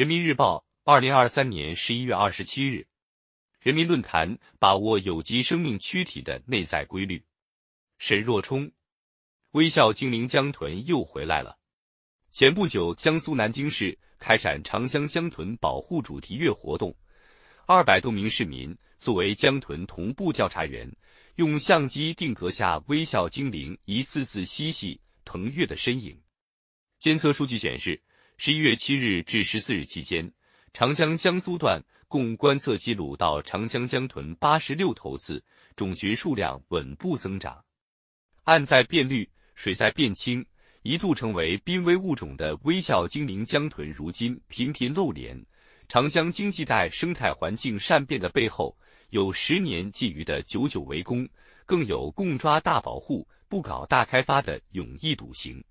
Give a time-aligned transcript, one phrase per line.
[0.00, 2.86] 人民日报，二零二三年十一月二十七日。
[3.60, 7.22] 人民论坛：把握有机生命躯体的内在规律。
[7.98, 8.72] 沈若冲，
[9.50, 11.58] 微笑精灵江豚又回来了。
[12.30, 16.96] 前不久，江苏南京市开展长江江豚保护主题月活动，
[17.66, 20.90] 二百多名市民作为江豚同步调查员，
[21.34, 26.18] 用相机定格下微笑精灵一次次嬉戏腾跃的身影。
[26.98, 28.02] 监测数据显示，
[28.42, 30.32] 十一月七日至十四日期间，
[30.72, 35.44] 长江江苏段共观测记录到长江江豚八十六头次，
[35.76, 37.62] 种群数量稳步增长。
[38.44, 40.42] 岸在变绿，水在变清，
[40.80, 45.38] 一度成为濒危物种的微笑精灵江豚，如今频频露脸。
[45.86, 48.74] 长江经济带生态环境善变的背后，
[49.10, 51.28] 有十年觊觎的久久围攻，
[51.66, 55.62] 更有共抓大保护、不搞大开发的勇毅笃行。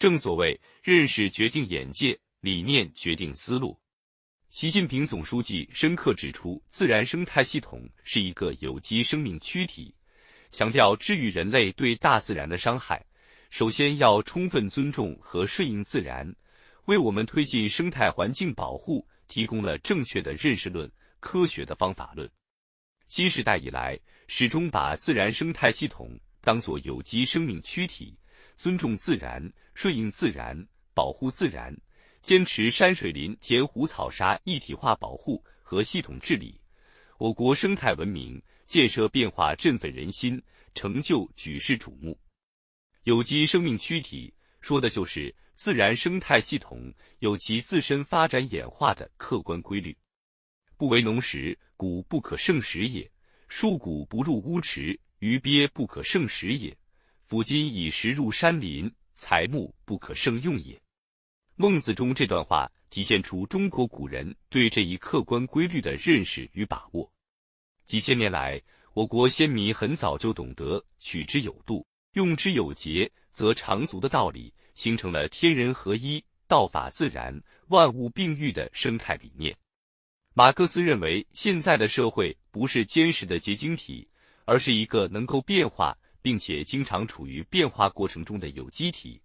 [0.00, 3.78] 正所谓，认识决定眼界，理念决定思路。
[4.48, 9.94] 习近平总书记深刻指出，自然生态系统是一个有机生命躯体，
[10.48, 13.04] 强调治愈人类对大自然的伤害，
[13.50, 16.34] 首先要充分尊重和顺应自然，
[16.86, 22.26] 为我们推进生态环境保护提供了正确的认识论、科学的方法论。
[23.08, 28.16] 新时代以来，始终把自然生态系统当作有机生命躯体。
[28.60, 30.54] 尊重自然，顺应自然，
[30.92, 31.74] 保护自然，
[32.20, 36.60] 坚持山水林田湖草沙一体化保护和系统治理，
[37.16, 40.38] 我国生态文明建设变化振奋人心，
[40.74, 42.20] 成就举世瞩目。
[43.04, 44.30] 有机生命躯体
[44.60, 49.96] 说的就是自然生态系统有其自身发展演化的客观规律。
[50.76, 53.10] 不为农时，谷不可胜食也；
[53.48, 56.76] 树谷不入乌池，鱼鳖不可胜食也。
[57.30, 60.76] 夫今以时入山林，材木不可胜用也。
[61.54, 67.08] 孟子中这段话体现出中国古人对这一客观规律的认识与把握。
[67.84, 68.60] 几千年来，
[68.94, 79.56] 我国先民很早就懂得取之有度、用之有节则长足的道理，形成了天人合一、道法自然、万物并育的生态理念。
[80.34, 84.08] 马克思认为，现在的社会不是坚实的结晶体，
[84.46, 85.96] 而是一个能够变化。
[86.22, 89.20] 并且经常处于变化过程中的有机体，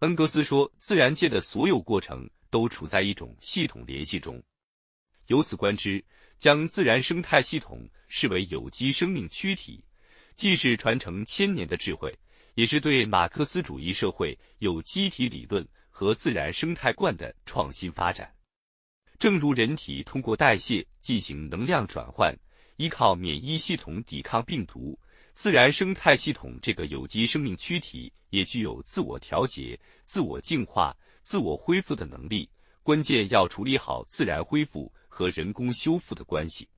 [0.00, 4.42] 恩格斯说，自然界的所有过程都处在一种系统联系中。
[5.28, 6.04] 由此观之，
[6.38, 9.82] 将自然生态系统视为有机生命躯体，
[10.36, 12.12] 既是传承千年的智慧，
[12.54, 18.30] 也是对马克思主义社会有机体理论和自然生态观的创新发展。
[19.18, 22.36] 正如人体通过代谢进行能量转换，
[22.76, 24.98] 依靠免疫系统抵抗病毒。
[25.34, 32.48] 自然生态系统这个有机生命躯体也具有自我调节、自我净化、自我恢复的能力，
[32.84, 36.68] 关键要处理好自然恢复和人工修复的关系。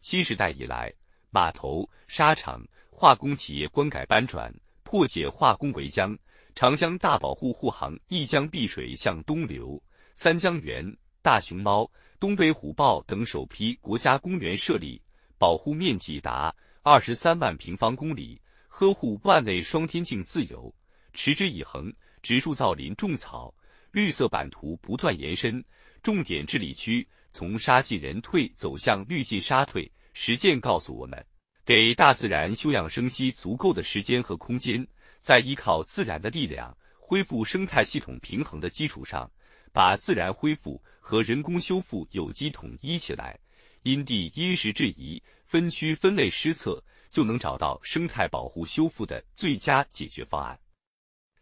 [0.00, 0.92] 新时代以来，
[1.30, 6.16] 码头、沙场、化工企业关改搬转，破解化工围江，
[6.54, 9.82] 长江大保护护航一江碧水向东流，
[10.14, 11.90] 三江源、大熊猫、
[12.20, 15.02] 东北虎豹等首批国家公园设立，
[15.38, 16.54] 保护面积达。
[16.82, 20.74] 二十三万平方公里，呵护万类双天境自由，
[21.12, 21.92] 持之以恒，
[22.22, 23.54] 植树造林种草，
[23.92, 25.62] 绿色版图不断延伸。
[26.02, 29.90] 重点治理区从沙进人退走向绿进沙退。
[30.14, 31.22] 实践告诉我们，
[31.66, 34.84] 给大自然休养生息足够的时间和空间，
[35.20, 39.30] 在依靠自然的力量恢复生态系统平衡的基础上，
[39.70, 43.38] 把自然恢复和人工修复有机统一起来，
[43.82, 45.22] 因地因时制宜。
[45.46, 46.80] 分区分类施策，
[47.10, 50.56] 就能找到生态保护修复的最佳解决方案。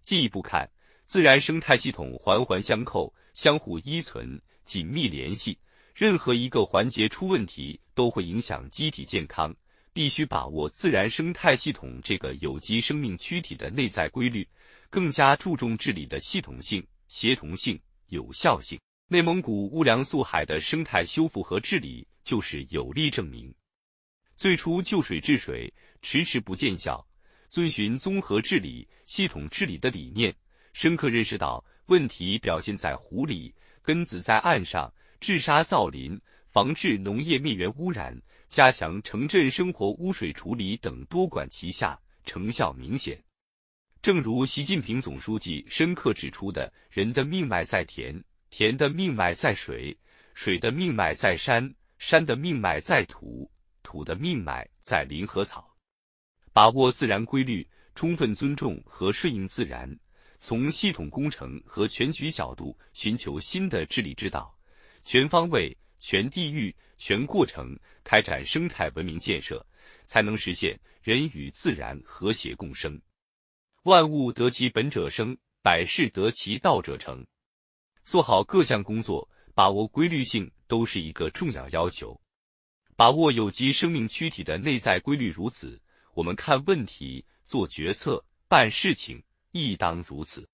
[0.02, 0.66] 进一步看，
[1.04, 5.58] 自然生态系统环环相扣，相互依存，紧密联系。
[5.94, 9.54] 任何一个环节出问题，都会影响机体健康。
[9.92, 14.48] 必须把握自然生态系统这个有机生命躯体的内在规律，
[14.88, 18.78] 更加注重治理的系统性、协同性、有效性。
[19.08, 23.50] 内蒙古乌梁素海的生态修复和治理就是有力证明。
[24.36, 25.72] 最初就水治水
[26.02, 27.02] 迟迟不见效，
[27.48, 30.34] 遵循综合治理、系统治理的理念，
[30.74, 34.92] 深刻认识到问题表现在湖里，根子在岸上。
[35.20, 36.20] 治沙造林，
[36.50, 38.14] 防治农业灭源污染，
[38.46, 43.18] 加强城镇生活污水处理等多管齐下，成效明显。
[44.02, 49.96] 正如习近平总书记深刻指出的：“人的命脉在田，田的命脉在水，
[50.34, 53.50] 水的命脉在山，山的命脉在土。”
[53.80, 55.74] 土的命脉在林和草，
[56.52, 59.98] 把握自然规律，充分尊重和顺应自然，
[60.38, 64.54] 从系统工程和全局角度寻求新的治理之道，
[65.04, 67.74] 全方位、全地域、全过程
[68.04, 69.64] 开展生态文明建设，
[70.04, 73.00] 才能实现人与自然和谐共生。
[73.84, 77.26] 万物得其本者生，百事得其道者成。
[78.04, 82.20] 做好各项工作，把握规律性，都是一个重要要求。
[82.94, 85.80] 把握有机生命躯体的内在规律如此，
[86.14, 90.48] 我们看问题、做决策、办事情亦当如此。